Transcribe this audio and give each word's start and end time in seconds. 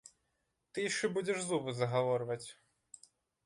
Ты 0.71 0.77
яшчэ 0.89 1.05
будзеш 1.19 1.37
зубы 1.49 1.69
загаворваць! 1.83 2.43